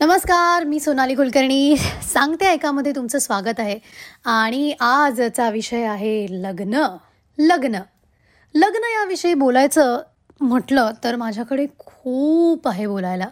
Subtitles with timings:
[0.02, 1.78] नमस्कार मी सोनाली कुलकर्णी.
[2.14, 3.80] सांगते ऐकामध्ये तुमचं स्वागत आहे.
[4.26, 6.98] आणि आजचा विषय आहे लग्न
[7.38, 7.76] लग्न.
[8.56, 10.00] लग्न याविषयी बोलायचं
[10.42, 13.28] म्हटलं तर माझ्याकडे खूप आहे बोलायला.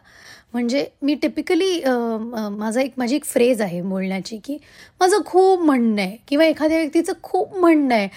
[0.53, 4.57] म्हणजे मी टिपिकली माझा एक माझी एक फ्रेज आहे बोलण्याची की
[5.01, 8.09] माझं खूप म्हणणं आहे किंवा एखाद्या व्यक्तीचं खूप म्हणणं आहे.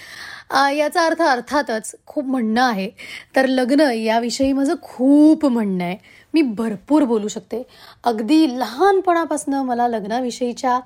[0.77, 2.89] याचा अर्थ अर्थातच खूप म्हणणं आहे.
[3.35, 5.97] तर लग्न याविषयी माझं खूप म्हणणं आहे.
[6.33, 7.61] मी भरपूर बोलू शकते.
[8.03, 10.79] अगदी लहानपणापासून मला लग्नाविषयीच्या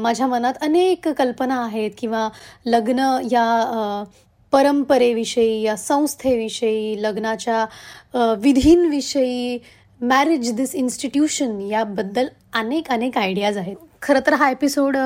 [0.00, 2.28] माझ्या मनात अनेक कल्पना आहेत किंवा
[2.66, 4.04] लग्न या
[4.52, 7.64] परंपरेविषयी या संस्थेविषयी लग्नाच्या
[8.42, 9.58] विधींविषयी
[10.00, 13.76] मॅरेज दिस इन्स्टिट्यूशन याबद्दल अनेक अनेक आयडियाज आहेत.
[14.02, 14.96] खरं तर हा एपिसोड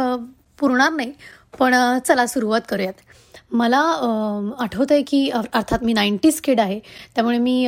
[0.59, 1.13] पुरणार नाही
[1.59, 1.75] पण
[2.07, 2.93] चला सुरुवात करूयात.
[3.53, 3.79] मला
[4.61, 6.79] आठवतं आहे की अर्थात मी नाईन्टीज किड आहे
[7.15, 7.67] त्यामुळे मी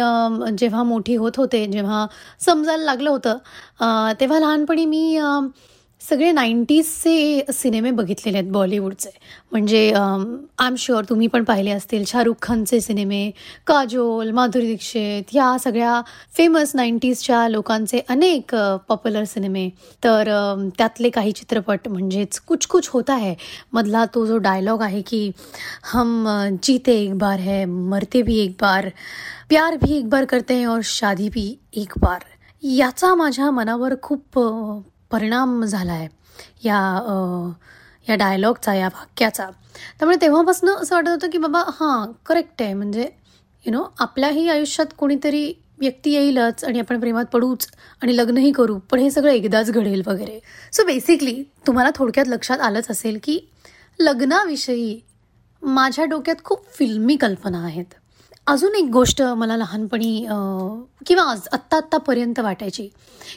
[0.59, 2.07] जेव्हा मोठी होत होते जेव्हा
[2.41, 5.19] समजायला लागलं होतं तेव्हा लहानपणी मी
[6.09, 9.11] सगळे नाईन्टीजचे सिनेमे बघितलेले आहेत बॉलिवूडचे.
[9.53, 13.31] म्हणजे आय एम शुअर तुम्ही पण पाहिले असतील शाहरुख खानचे सिनेमे
[13.67, 16.01] काजोल माधुरी दीक्षित ह्या सगळ्या
[16.37, 18.55] फेमस नाईन्टीजच्या लोकांचे अनेक
[18.89, 19.69] पॉप्युलर सिनेमे.
[20.05, 20.33] तर
[20.79, 23.35] त्यातले काही चित्रपट म्हणजेच कुछ कुछ होता है
[23.73, 25.31] मधला तो जो डायलॉग आहे की
[25.93, 26.27] हम
[26.63, 28.89] जीते एक बार है मरते भी एक बार
[29.49, 32.23] प्यार भी एक बार करते हैं और शादी भी एक बार.
[32.63, 34.39] याचा माझ्या मनावर खूप
[35.15, 36.09] परिणाम झाला आहे
[36.65, 36.79] या
[38.09, 39.49] या डायलॉगचा या वाक्याचा.
[39.99, 42.75] त्यामुळे तेव्हापासून असं वाटत होतं की बाबा हां करेक्ट आहे.
[42.75, 43.09] म्हणजे
[43.65, 47.67] यु नो आपल्याही आयुष्यात कोणीतरी व्यक्ती येईलच आणि आपण प्रेमात पडूच
[48.03, 50.39] आणि लग्नही करू पण हे सगळं एकदाच घडेल वगैरे.
[50.73, 53.39] सो बेसिकली तुम्हाला थोडक्यात लक्षात आलंच असेल की
[53.99, 55.01] लग्नाविषयी
[55.63, 57.95] माझ्या डोक्यात खूप फिल्मी कल्पना आहेत.
[58.47, 60.21] अजून एक गोष्ट मला लहानपणी
[61.07, 62.89] किंवा आज आत्ता आत्तापर्यंत वाटायची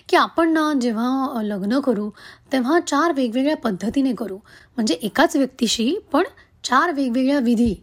[0.10, 2.10] की आपण ना जेव्हा लग्न करू
[2.52, 4.38] तेव्हा चार वेगवेगळ्या पद्धतीने करू.
[4.78, 6.24] म्हणजे एकाच व्यक्तीशी पण
[6.64, 7.74] चार वेगवेगळ्या विधी.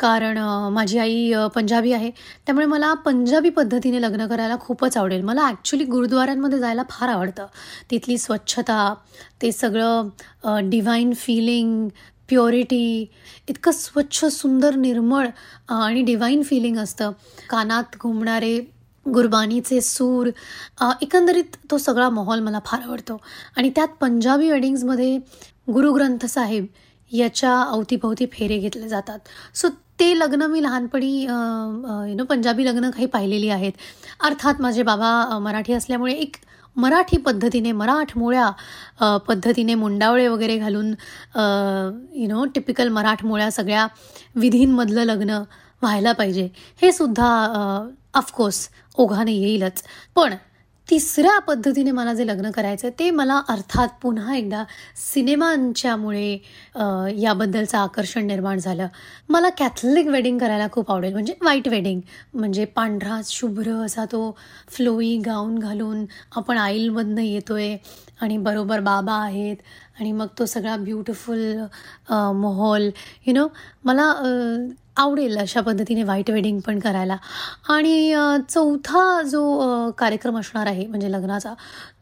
[0.00, 0.38] कारण
[0.72, 2.10] माझी आई पंजाबी आहे
[2.46, 5.22] त्यामुळे मला पंजाबी पद्धतीने लग्न करायला खूपच आवडेल.
[5.22, 7.46] मला ॲक्च्युली गुरुद्वारांमध्ये जायला फार आवडतं.
[7.90, 8.94] तिथली स्वच्छता
[9.42, 11.88] ते सगळं डिवाईन फिलिंग
[12.30, 13.06] प्युरिटी
[13.48, 15.26] इतकं स्वच्छ सुंदर निर्मळ
[15.68, 17.10] आणि डिवाईन फिलिंग असतं.
[17.50, 18.58] कानात घुमणारे
[19.06, 20.28] गुरबानीचे सूर
[21.02, 23.20] एकंदरीत तो सगळा माहोल मला फार आवडतो.
[23.56, 25.16] आणि त्यात पंजाबी वेडिंग्समध्ये
[25.72, 26.66] गुरुग्रंथ साहेब
[27.12, 29.18] याच्या अवतीभवती फेरे घेतले जातात.
[29.54, 29.68] सो
[30.00, 33.72] ते लग्न मी लहानपणी यु नो पंजाबी लग्न काही पाहिलेली आहेत.
[34.24, 36.36] अर्थात माझे बाबा मराठी असल्यामुळे एक
[36.76, 40.90] मराठी पद्धतीने मराठमोळ्या पद्धतीने मुंडावळे वगैरे घालून
[42.14, 43.86] यु नो टिपिकल मराठमोळ्या सगळ्या
[44.34, 45.30] विधींमधलं लग्न
[45.82, 46.48] व्हायला पाहिजे.
[46.82, 47.28] हे सुद्धा
[48.14, 49.82] ऑफकोर्स ओघाने येईलच.
[50.14, 50.34] पण
[50.90, 54.62] तिसऱ्या पद्धतीने मला जे लग्न करायचं आहे ते मला अर्थात पुन्हा एकदा
[54.96, 56.32] सिनेमांच्यामुळे
[57.22, 58.86] याबद्दलचं आकर्षण निर्माण झालं.
[59.28, 61.12] मला कॅथलिक वेडिंग करायला खूप आवडेल.
[61.12, 62.00] म्हणजे व्हाईट वेडिंग.
[62.34, 64.30] म्हणजे पांढरा शुभ्र असा तो
[64.68, 66.04] फ्लोई गाऊन घालून
[66.36, 67.76] आपण आईलमधनं येतोय
[68.20, 69.56] आणि बरोबर बाबा आहेत.
[70.00, 71.40] आणि मग तो सगळा ब्युटिफुल
[72.10, 72.90] मोहोल
[73.26, 73.46] यु नो
[73.84, 74.12] मला
[74.96, 77.16] आवडेल अशा पद्धतीने व्हाईट वेडिंग पण करायला.
[77.68, 78.14] आणि
[78.48, 81.52] चौथा जो कार्यक्रम असणार आहे म्हणजे लग्नाचा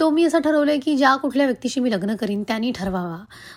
[0.00, 3.16] तो मी असं ठरवलं आहे की ज्या कुठल्या व्यक्तीशी मी लग्न करीन त्यांनी ठरवावा.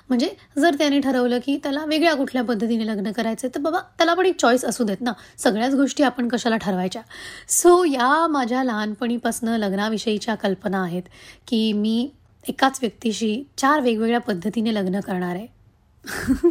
[0.10, 4.26] म्हणजे जर त्याने ठरवलं की त्याला वेगळ्या कुठल्या पद्धतीने लग्न करायचं तर बाबा त्याला पण
[4.26, 5.14] एक चॉईस असू देत ना.
[5.38, 7.02] सगळ्याच गोष्टी आपण कशाला ठरवायच्या?
[7.50, 11.04] सो या माझ्या लहानपणीपासनं लग्नाविषयीच्या कल्पना आहेत
[11.48, 12.10] की मी
[12.44, 15.36] एकाच व्यक्तीशी चार वेगवेगळ्या पद्धतीने लग्न करणार.
[15.36, 16.50] आहे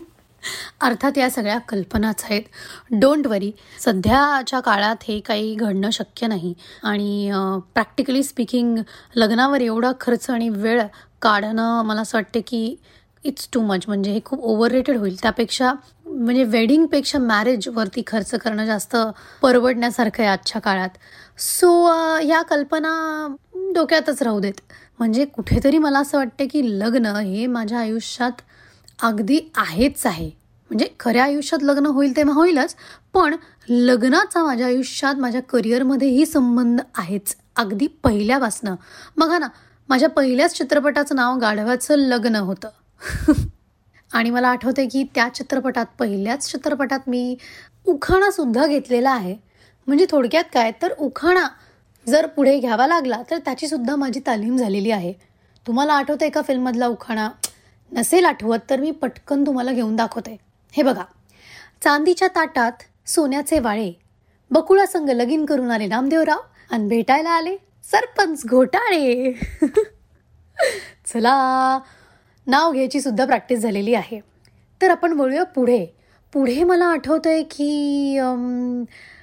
[0.83, 2.43] अर्थात या सगळ्या कल्पनाच आहेत.
[2.91, 6.53] डोंट वरी सध्याच्या काळात हे काही घडणं शक्य नाही.
[6.83, 7.31] आणि
[7.75, 8.79] प्रॅक्टिकली स्पीकिंग
[9.17, 10.83] लग्नावर एवढा खर्च आणि वेळ
[11.23, 12.77] काढणं मला असं वाटतं की
[13.25, 15.17] इट्स टू मच म्हणजे हे खूप ओव्हर रेटेड होईल.
[15.23, 15.73] त्यापेक्षा
[16.11, 18.97] म्हणजे वेडिंगपेक्षा मॅरेजवरती खर्च करणं जास्त
[19.43, 20.89] परवडण्यासारखं आहे आजच्या काळात.
[21.39, 21.87] सो
[22.23, 23.29] ह्या कल्पना
[23.75, 24.53] डोक्यातच राहू देत.
[24.99, 28.33] म्हणजे कुठेतरी मला असं वाटतं की लग्न हे माझ्या आयुष्यात
[29.03, 30.31] अगदी आहेच आहे.
[30.71, 32.75] म्हणजे खऱ्या आयुष्यात लग्न होईल तेव्हा होईलच
[33.13, 33.37] पण
[33.69, 37.37] लग्नाचा माझ्या आयुष्यात माझ्या करिअरमध्येही संबंध आहेच.
[37.57, 38.75] अगदी पहिल्यापासनं.
[39.17, 39.47] बघा ना
[39.89, 42.69] माझ्या पहिल्याच चित्रपटाचं नाव गाढवाचं लग्न होतं.
[44.13, 47.37] आणि मला आठवते की त्या चित्रपटात पहिल्याच चित्रपटात मी
[47.85, 49.37] उखाणासुद्धा घेतलेला आहे.
[49.87, 50.73] म्हणजे थोडक्यात काय?
[50.83, 51.49] तर उखाणा
[52.09, 55.13] जर पुढे घ्यावा लागला तर त्याचीसुद्धा माझी तालीम झालेली आहे.
[55.67, 57.29] तुम्हाला आठवतंय का फिल्ममधला उखाणा?
[57.93, 60.37] नसेल आठवत तर मी पटकन तुम्हाला घेऊन दाखवते.
[60.73, 61.05] हे बघा.
[61.83, 62.73] चांदीच्या ताटात
[63.07, 63.93] सोन्याचे वाळे.
[64.51, 66.39] बकुळासंग लगीन करून आले नामदेवराव
[66.71, 69.33] आणि भेटायला आले सरपंच घोटाळे.
[71.07, 71.79] चला.
[72.51, 74.21] नाव घ्यायची सुद्धा प्रॅक्टिस झालेली आहे.
[74.81, 75.85] तर आपण वळूया पुढे.
[76.33, 78.15] पुढे मला आठवतंय की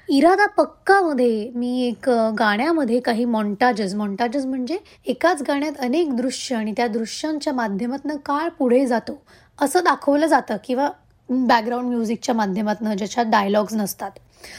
[0.09, 2.09] इरादा पक्कामध्ये मी एक
[2.39, 8.85] गाण्यामध्ये काही मॉन्टाजेस मॉन्टाजेस म्हणजे एकाच गाण्यात अनेक दृश्य आणि त्या दृश्यांच्या माध्यमातून काळ पुढे
[8.85, 9.21] जातो.
[9.59, 10.89] असं दाखवलं जातं किंवा
[11.29, 14.11] बॅकग्राऊंड म्युझिकच्या माध्यमातून ज्याच्यात डायलॉग्स नसतात.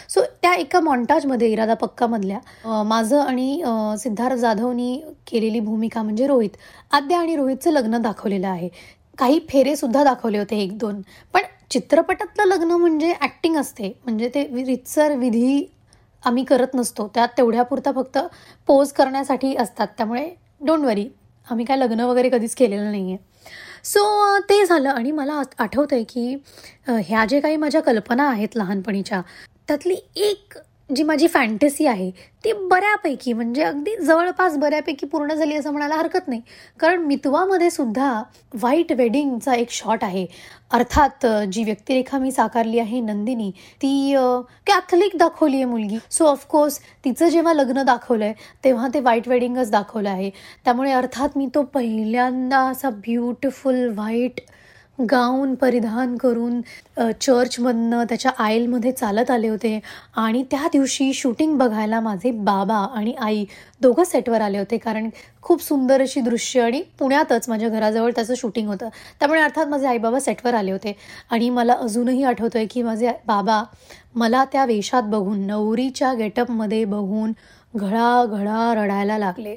[0.08, 3.62] सो त्या एका मॉन्टाजमध्ये इरादा पक्कामधल्या माझं आणि
[3.98, 6.50] सिद्धार्थ जाधवनी केलेली भूमिका म्हणजे रोहित.
[6.92, 8.68] आद्या आणि रोहितचं लग्न दाखवलेलं आहे.
[9.18, 11.00] काही फेरेसुद्धा दाखवले होते एक दोन.
[11.34, 13.92] पण चित्रपटातलं लग्न म्हणजे ॲक्टिंग असते.
[14.04, 15.64] म्हणजे ते रितसर विधी
[16.22, 17.06] आम्ही करत नसतो.
[17.14, 18.18] त्यात तेवढ्यापुरता फक्त
[18.68, 19.86] पोज करण्यासाठी असतात.
[19.96, 20.28] त्यामुळे
[20.66, 21.08] डोंट वरी
[21.46, 23.26] आम्ही काय लग्न वगैरे कधीच केलेलं नाही आहे
[23.84, 26.36] सो ते झालं आणि मला आठवतं आहे की
[26.88, 29.22] ह्या जे काही माझ्या कल्पना आहेत लहानपणीच्या
[29.68, 30.58] त्यातली एक
[30.90, 32.10] जी माझी फॅन्टसी आहे
[32.44, 36.40] ती बऱ्यापैकी म्हणजे अगदी जवळपास बऱ्यापैकी पूर्ण झाली असं म्हणायला हरकत नाही.
[36.80, 38.10] कारण मितवामध्ये सुद्धा
[38.54, 40.24] व्हाईट वेडिंगचा एक शॉट आहे.
[40.72, 43.50] अर्थात जी व्यक्तिरेखा मी साकारली आहे नंदिनी
[43.82, 44.14] ती
[44.66, 45.98] कॅथलिक दाखवली आहे मुलगी.
[46.10, 50.30] सो ऑफकोर्स तिचं जेव्हा लग्न दाखवलं आहे तेव्हा ते व्हाईट वेडिंगच दाखवलं आहे.
[50.64, 54.40] त्यामुळे अर्थात मी तो पहिल्यांदा असा ब्युटिफुल व्हाईट
[54.98, 56.60] गाऊन परिधान करून
[57.20, 59.78] चर्चमधनं त्याच्या आईलमध्ये चालत आले होते.
[60.16, 63.44] आणि त्या दिवशी शूटिंग बघायला माझे बाबा आणि आई
[63.80, 64.76] दोघं सेटवर आले होते.
[64.78, 65.08] कारण
[65.42, 68.88] खूप सुंदर अशी दृश्य आणि पुण्यातच माझ्या घराजवळ त्याचं शूटिंग होतं.
[69.20, 70.96] त्यामुळे अर्थात माझे आई बाबा सेटवर आले होते.
[71.30, 73.62] आणि मला अजूनही आठवतं आहे की माझे बाबा
[74.14, 77.32] मला त्या वेशात बघून नवरीच्या गेटअपमध्ये बघून
[77.74, 79.56] घळा घळा रडायला लागले.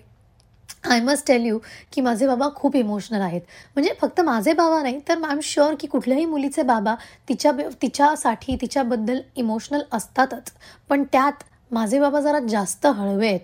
[0.83, 1.57] आय मस्ट टेल यू
[1.93, 3.41] की माझे बाबा खूप इमोशनल आहेत.
[3.75, 6.95] म्हणजे फक्त माझे बाबा नाही तर आय एम शुअर की कुठल्याही मुलीचे बाबा
[7.29, 7.51] तिच्या
[7.81, 10.51] तिच्यासाठी तिच्याबद्दल इमोशनल असतातच.
[10.89, 13.39] पण त्यात माझे बाबा जरा जास्त हळवे आहेत.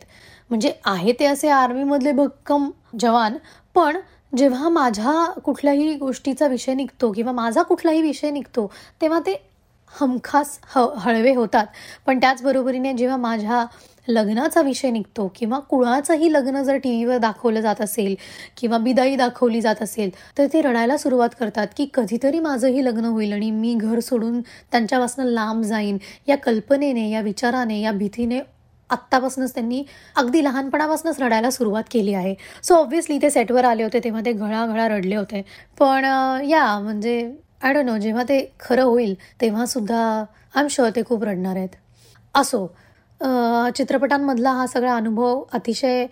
[0.50, 2.70] म्हणजे आहे ते असे आर्मीमधले भक्कम
[3.00, 3.38] जवान
[3.76, 3.98] पण
[4.34, 9.36] जेव्हा माझ्या कुठल्याही गोष्टीचा विषय निघतो किंवा माझा कुठलाही विषय निघतो तेव्हा ते
[9.94, 11.66] हमखास ह हळवे होतात.
[12.06, 13.66] पण त्याचबरोबरीने जेव्हा माझ्या
[14.08, 18.16] लग्नाचा विषय निघतो किंवा कुणाचंही लग्न जर टी व्हीवर दाखवलं जात असेल
[18.58, 23.34] किंवा बिदाई दाखवली जात असेल तर ते रडायला सुरुवात करतात की कधीतरी माझंही लग्न होईल
[23.34, 25.98] आणि मी घर सोडून त्यांच्यापासून लांब जाईन.
[26.28, 28.40] या कल्पनेने या विचाराने या भीतीने
[28.90, 29.84] आत्तापासूनच त्यांनी
[30.16, 32.34] अगदी लहानपणापासूनच रडायला सुरुवात केली आहे.
[32.64, 35.42] सो ऑब्व्हियसली ते सेटवर आले होते तेव्हा ते घळाघळा रडले होते.
[35.80, 36.06] पण
[36.50, 37.20] या म्हणजे
[37.64, 40.00] आय डोंट नो जेव्हा ते खरं होईल तेव्हा सुद्धा
[40.56, 41.70] आय एम शुअर ते खूप रडणार आहेत.
[42.36, 42.68] असो
[43.76, 46.06] चित्रपटांमधला हा सगळा अनुभव अतिशय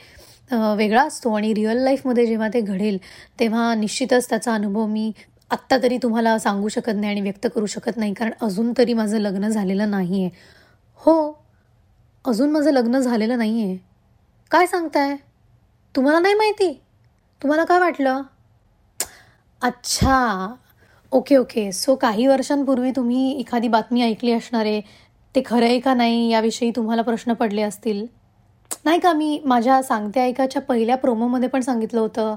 [0.52, 2.98] वेगळा असतो आणि रिअल लाईफमध्ये जेव्हा ते घडेल
[3.40, 5.12] तेव्हा निश्चितच त्याचा अनुभव मी
[5.52, 9.18] आत्ता तरी तुम्हाला सांगू शकत नाही आणि व्यक्त करू शकत नाही कारण अजून तरी माझं
[9.18, 10.30] लग्न झालेलं नाही आहे
[11.02, 11.31] हो
[12.25, 13.78] अजून माझं लग्न झालेलं नाही आहे
[14.51, 15.16] काय सांगताय?
[15.96, 16.74] तुम्हाला नाही माहिती?
[17.42, 18.22] तुम्हाला काय वाटलं?
[19.62, 20.48] अच्छा.
[21.12, 21.72] Okay okay.
[21.72, 24.81] सो काही वर्षांपूर्वी तुम्ही एखादी बातमी ऐकली असणारे
[25.36, 28.06] ते खरं आहे का नाही याविषयी तुम्हाला प्रश्न पडले असतील?
[28.86, 32.36] नाही का मी माझ्या सांगते ऐकाच्या पहिल्या प्रोमोमध्ये पण सांगितलं होतं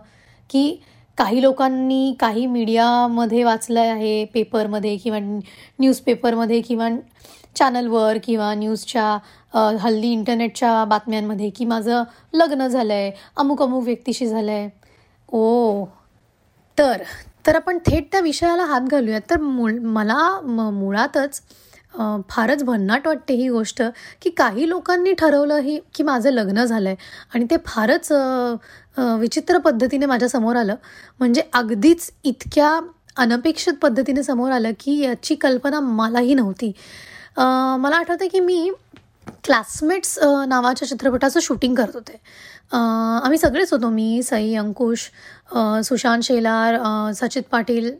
[0.50, 0.80] की
[1.18, 6.88] काही लोकांनी काही मीडियामध्ये वाचलं आहे पेपरमध्ये किंवा न्यूजपेपरमध्ये किंवा
[7.56, 12.02] चॅनलवर किंवा न्यूजच्या हल्ली इंटरनेटच्या बातम्यांमध्ये की माझं
[12.34, 14.68] लग्न झालं आहे अमुक अमुक व्यक्तीशी झालं आहे
[15.28, 15.84] ओ
[16.78, 17.02] तर
[17.46, 19.20] तर आपण थेट त्या विषयाला हात घालूयात.
[19.30, 20.18] तर मुळ मला
[20.72, 21.40] मुळातच
[22.30, 23.82] फारच भन्नाट वाटते ही गोष्ट
[24.22, 26.96] की काही लोकांनी ठरवलं ही की माझं लग्न झालं आहे
[27.34, 28.12] आणि ते फारच
[29.20, 30.74] विचित्र पद्धतीने माझ्यासमोर आलं.
[31.18, 32.78] म्हणजे अगदीच इतक्या
[33.16, 36.72] अनपेक्षित पद्धतीने समोर आलं की याची कल्पना मलाही नव्हती.
[37.38, 38.70] मला आठवतं की मी
[39.44, 40.18] क्लासमेट्स
[40.48, 42.20] नावाच्या चित्रपटाचं शूटिंग करत होते.
[42.72, 43.88] आम्ही सगळेच होतो.
[43.88, 45.10] मी सई अंकुश
[45.84, 46.76] सुशांत शेलार
[47.16, 47.90] सचित पाटील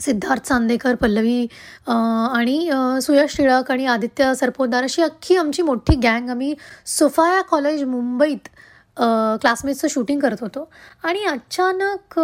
[0.00, 1.46] सिद्धार्थ चांदेकर पल्लवी
[1.86, 2.70] आणि
[3.02, 6.28] सुयश टिळक आणि आदित्य सरपोतदार अशी अख्खी आमची मोठी गँग.
[6.30, 6.54] आम्ही
[6.86, 8.48] सोफाया कॉलेज मुंबईत
[8.96, 10.68] क्लासमेट्सचं शूटिंग करत होतो.
[11.04, 12.18] आणि अचानक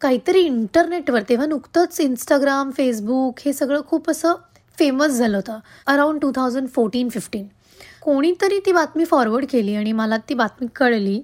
[0.00, 4.34] काहीतरी इंटरनेटवर तेव्हा नुकतंच इंस्टाग्राम फेसबुक हे सगळं खूप असं
[4.78, 5.58] फेमस झालं होतं.
[5.86, 7.46] Around two thousand fourteen fifteen
[8.02, 11.20] कोणीतरी ती बातमी फॉरवर्ड केली आणि मला ती बातमी कळली.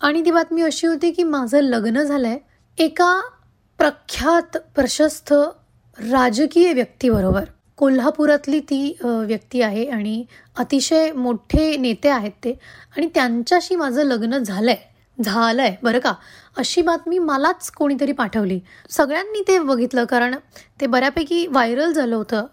[0.00, 2.38] आणि ती बातमी अशी होती की माझं लग्न झालं आहे
[2.78, 3.20] एका
[3.78, 5.32] प्रख्यात प्रशस्त
[5.98, 7.44] राजकीय व्यक्तीबरोबर.
[7.78, 10.24] कोल्हापुरातली ती व्यक्ती आहे आणि
[10.56, 12.52] अतिशय मोठे नेते आहेत ते.
[12.96, 16.12] आणि त्यांच्याशी माझं लग्न झालं आहे झालं आहे बरं का?
[16.56, 18.58] अशी बातमी मलाच कोणीतरी पाठवली.
[18.90, 20.34] सगळ्यांनी ते बघितलं कारण
[20.80, 22.46] ते बऱ्यापैकी व्हायरल झालं होतं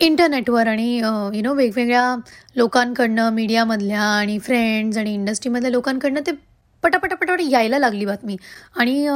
[0.00, 2.14] इंटरनेटवर आणि यु नो वेगवेगळ्या
[2.56, 6.32] लोकांकडनं मीडियामधल्या आणि फ्रेंड्स आणि इंडस्ट्रीमधल्या लोकांकडनं ते
[6.86, 8.36] पटापटापटापट यायला लागली बातमी.
[8.76, 9.06] आणि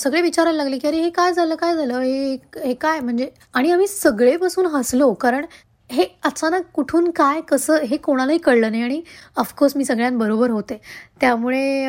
[0.00, 1.54] सगळे विचारायला लागले की अरे हे काय झालं?
[1.54, 2.00] काय झालं?
[2.00, 3.00] हे हे काय?
[3.00, 5.44] म्हणजे आणि आम्ही सगळे बसून हसलो कारण
[5.90, 8.82] हे अचानक कुठून काय कसं हे कोणालाही कळलं नाही.
[8.82, 9.00] आणि
[9.36, 10.78] ऑफकोर्स मी सगळ्यांबरोबर होते.
[11.20, 11.86] त्यामुळे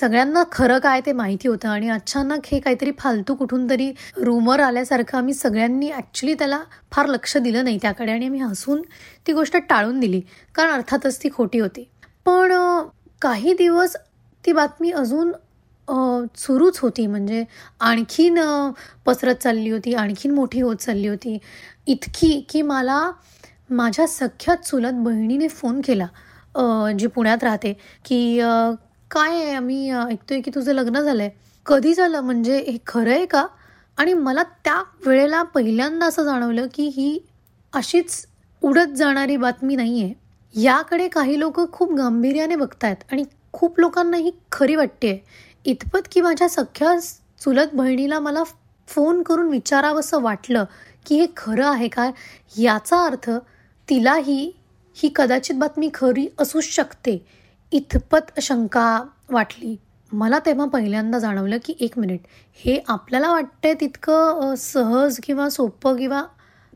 [0.00, 1.68] सगळ्यांना खरं काय ते माहिती होतं.
[1.68, 6.60] आणि अचानक हे काहीतरी फालतू कुठून तरी रूमर आल्यासारखं आम्ही सगळ्यांनी ॲक्च्युली त्याला
[6.92, 8.12] फार लक्ष दिलं नाही त्याकडे.
[8.12, 8.82] आणि आम्ही हसून
[9.26, 10.20] ती गोष्ट टाळून दिली
[10.54, 11.88] कारण अर्थातच ती खोटी होती.
[12.26, 12.52] पण
[13.22, 13.96] काही दिवस
[14.44, 15.32] ती बातमी अजून
[16.38, 17.06] सुरूच होती.
[17.06, 17.44] म्हणजे
[17.80, 18.38] आणखीन
[19.06, 21.38] पसरत चालली होती आणखीन मोठी होत चालली होती.
[21.86, 23.10] इतकी की मला
[23.70, 26.06] माझ्या सख्यात चुलत बहिणीने फोन केला
[26.98, 27.72] जी पुण्यात राहते
[28.04, 28.38] की
[29.10, 29.54] काय आहे?
[29.54, 31.30] आम्ही ऐकतोय की तुझं लग्न झालं आहे
[31.66, 32.20] कधी झालं?
[32.20, 33.46] म्हणजे हे खरं आहे का?
[33.98, 37.18] आणि मला त्या वेळेला पहिल्यांदा असं जाणवलं की ही
[37.72, 38.26] अशीच
[38.62, 43.24] उडत जाणारी बातमी नाही आहे याकडे काही लोक खूप गांभीर्याने बघतायत आणि
[43.54, 45.24] खूप लोकांना ही खरी वाटते
[45.64, 46.98] इतपत की माझ्या सख्या
[47.40, 48.42] चुलत बहिणीला मला
[48.88, 50.64] फोन करून विचारावंसं वाटलं
[51.06, 52.10] की हे खरं आहे का?
[52.58, 53.30] याचा अर्थ
[53.88, 54.52] तिलाही
[54.96, 57.26] ही कदाचित बातमी खरी असू शकते.
[57.72, 59.76] इथपत शंका वाटली.
[60.12, 62.20] मला तेव्हा पहिल्यांदा जाणवलं की एक मिनिट
[62.64, 66.22] हे आपल्याला वाटतंय तितकं सहज किंवा सोपं किंवा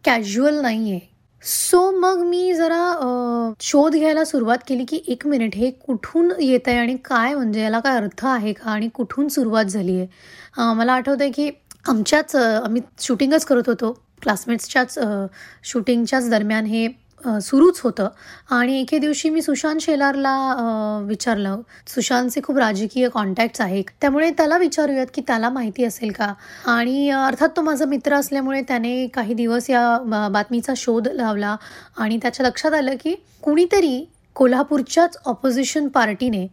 [0.04, 5.70] कॅज्युअल नाही आहे सो मग मी जरा शोध घ्यायला सुरुवात केली की एक मिनिट हे
[5.86, 9.96] कुठून येत आहे आणि काय म्हणजे याला काय अर्थ आहे का आणि कुठून सुरुवात झाली
[10.00, 10.06] आहे?
[10.74, 11.50] मला आठवतं आहे की
[11.88, 13.92] आमच्याच आम्ही शूटिंगच करत होतो.
[14.22, 14.98] क्लासमेट्सच्याच
[15.64, 16.86] शूटिंगच्याच दरम्यान हे
[17.42, 18.08] सुरूच होतं.
[18.50, 20.34] आणि एके दिवशी मी सुशांत शेलारला
[21.06, 21.60] विचारलं.
[21.88, 23.84] सुशांतचे खूप राजकीय कॉन्टॅक्ट्स आहेत.
[24.00, 26.32] त्यामुळे त्याला विचारूयात की त्याला माहिती असेल का?
[26.66, 31.56] आणि अर्थात तो माझा मित्र असल्यामुळे त्याने काही दिवस या बातमीचा शोध लावला.
[31.98, 34.04] आणि त्याच्या लक्षात आलं की कुणीतरी
[34.36, 36.46] कोल्हापूरच्याच ऑपोजिशन पार्टीने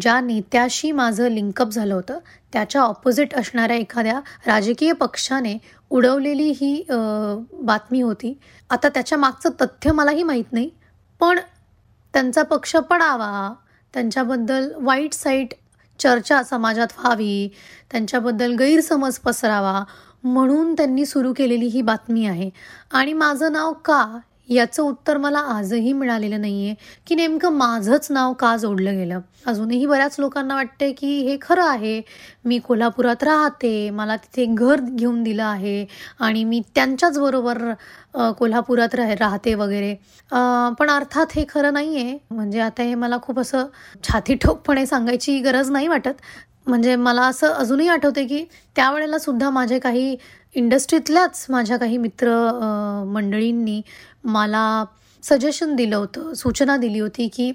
[0.00, 2.18] ज्या नेत्याशी माझं लिंकअप झालं होतं
[2.52, 5.56] त्याच्या ऑपोजिट असणाऱ्या एखाद्या राजकीय पक्षाने
[5.90, 8.38] उडवलेली ही बातमी होती.
[8.70, 10.70] आता त्याच्या मागचं तथ्य मलाही माहीत नाही
[11.20, 11.38] पण
[12.14, 13.52] त्यांचा पक्ष पडावा
[13.94, 15.54] त्यांच्याबद्दल वाईट साईट
[15.98, 17.48] चर्चा समाजात व्हावी
[17.90, 19.82] त्यांच्याबद्दल गैरसमज पसरावा
[20.24, 22.50] म्हणून त्यांनी सुरू केलेली ही बातमी आहे.
[22.92, 24.02] आणि माझं नाव का
[24.48, 26.74] याचं उत्तर मला आजही मिळालेलं नाही आहे
[27.06, 29.20] की नेमकं माझंच नाव का जोडलं गेलं?
[29.46, 32.00] अजूनही बऱ्याच लोकांना वाटते की हे खरं आहे.
[32.44, 35.84] मी कोल्हापुरात राहते मला तिथे घर घेऊन दिलं आहे
[36.20, 37.62] आणि मी त्यांच्याच बरोबर
[38.38, 39.94] कोल्हापुरात राह राहते वगैरे.
[40.78, 43.66] पण अर्थात हे खरं नाही आहे म्हणजे आता हे मला खूप असं
[44.04, 46.14] छाती ठोकपणे सांगायची गरज नाही वाटत.
[46.66, 48.44] म्हणजे मला असं अजूनही आठवते की
[48.76, 50.16] त्यावेळेला सुद्धा माझे काही
[50.54, 52.28] इंडस्ट्रीतल्याच माझ्या काही मित्र
[53.08, 53.80] मंडळींनी
[54.26, 54.84] मला
[55.22, 57.50] सजेशन दिलं होतं सूचना दिली होती की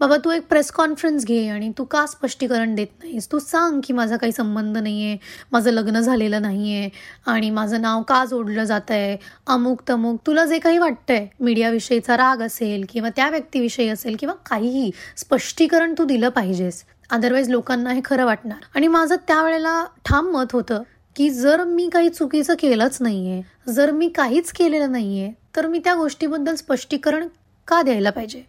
[0.00, 3.32] बाबा तू एक प्रेस कॉन्फरन्स घे आणि तू का स्पष्टीकरण देत नाहीस?
[3.32, 5.16] तू सांग की माझा काही संबंध नाही आहे
[5.52, 6.88] माझं लग्न झालेलं नाही आहे
[7.26, 9.16] आणि माझं नाव का जोडलं जात आहे
[9.46, 14.90] अमुक तमुक तुला जे काही वाटतंय मीडियाविषयीचा राग असेल किंवा त्या व्यक्तीविषयी असेल किंवा काहीही
[15.16, 16.84] स्पष्टीकरण तू दिलं पाहिजेस.
[17.10, 18.64] अदरवाईज लोकांना हे खरं वाटणार.
[18.74, 20.82] आणि माझं त्यावेळेला ठाम मत होतं
[21.16, 25.66] की जर मी काही चुकीचं केलंच नाही आहे जर मी काहीच केलेलं नाही आहे तर
[25.66, 27.28] मी त्या गोष्टीबद्दल स्पष्टीकरण
[27.68, 28.42] का द्यायला पाहिजे?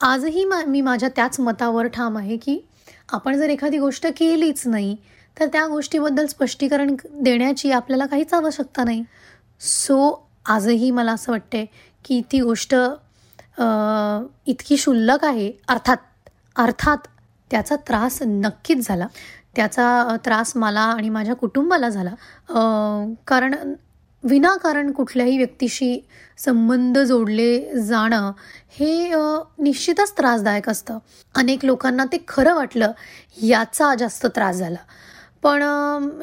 [0.00, 2.58] आजही मा मी माझ्या त्याच मतावर ठाम आहे की
[3.12, 4.96] आपण जर एखादी गोष्ट केलीच नाही
[5.36, 9.02] तर त्या गोष्टीबद्दल स्पष्टीकरण देण्याची आपल्याला काहीच आवश्यकता नाही.
[9.60, 11.64] सो आजही मला असं वाटते
[12.04, 12.74] की ती गोष्ट
[14.46, 15.96] इतकी शुल्लक आहे अर्थात
[16.56, 17.06] अर्थात
[17.50, 19.06] त्याचा त्रास नक्कीच झाला.
[19.56, 22.14] त्याचा त्रास मला आणि माझ्या कुटुंबाला झाला.
[23.26, 23.54] कारण
[24.24, 25.98] विनाकारण कुठल्याही व्यक्तीशी
[26.38, 28.30] संबंध जोडले जाणं
[28.78, 29.10] हे
[29.62, 30.98] निश्चितच त्रासदायक असतं.
[31.34, 32.92] अनेक लोकांना ते खरं वाटलं
[33.42, 34.78] याचा जास्त त्रास झाला.
[35.42, 35.62] पण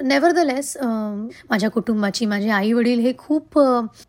[0.08, 3.60] नेवर द लेस माझ्या कुटुंबाची माझे आई वडील हे खूप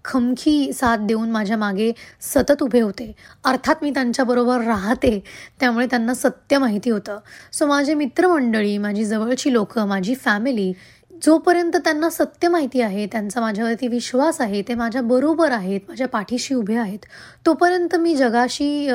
[0.04, 1.90] खमखी साथ देऊन माझ्या मागे
[2.22, 3.10] सतत उभे होते.
[3.44, 5.18] अर्थात मी त्यांच्याबरोबर राहते
[5.60, 7.18] त्यामुळे त्यांना सत्य माहिती होतं.
[7.52, 10.72] सो माझे मित्रमंडळी माझी जवळची लोकं माझी फॅमिली
[11.22, 16.54] जोपर्यंत त्यांना सत्य माहिती आहे त्यांचा माझ्यावरती विश्वास आहे ते माझ्या बरोबर आहेत माझ्या पाठीशी
[16.54, 16.98] उभे आहेत
[17.46, 18.86] तोपर्यंत मी जगाशी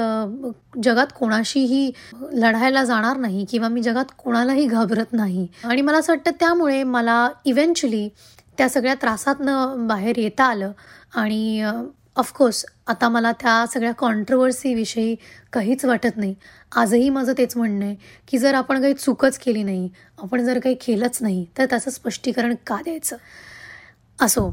[0.84, 1.92] जगात कोणाशीही
[2.34, 5.48] लढायला जाणार नाही किंवा मी जगात कोणालाही घाबरत नाही.
[5.64, 8.10] आणि मला असं वाटतं त्यामुळे मला इव्हेंच्युअली
[8.58, 10.72] त्या सगळ्या त्रासातनं बाहेर येता आलं
[11.16, 11.64] आणि
[12.16, 15.16] ऑफकोर्स आता मला त्या सगळ्या कॉन्ट्रवर्सीविषयी
[15.54, 16.36] काहीच वाटत नाही.
[16.76, 17.96] आजही माझं तेच म्हणणं आहे
[18.28, 22.56] की जर आपण काही चूकच केली नाही आपण जर काही केलंच नाही तर त्याचं स्पष्टीकरण
[22.68, 23.16] का द्यायचं?
[24.22, 24.52] असो.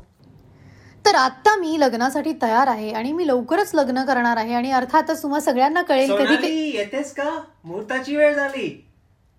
[1.06, 5.40] तर आत्ता मी लग्नासाठी तयार आहे आणि मी लवकरच लग्न करणार आहे आणि अर्थातच तुम्हा
[5.40, 7.40] सगळ्यांना कळेल कधी येतेस का?
[7.64, 8.88] मुहूर्ताची वेळ झाली.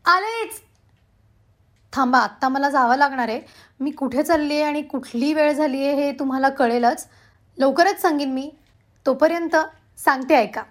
[0.05, 0.61] आलेच!
[1.93, 3.41] थांबा आत्ता मला जावं लागणार आहे.
[3.79, 7.07] मी कुठे चालली आहे आणि कुठली वेळ झाली आहे हे तुम्हाला कळेलच.
[7.57, 8.51] लवकरच सांगेन मी.
[9.05, 9.55] तोपर्यंत
[9.97, 10.63] सांगते ऐका.